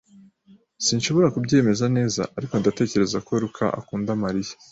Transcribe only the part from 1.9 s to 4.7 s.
neza, ariko ndatekereza ko Luka akunda Mariya.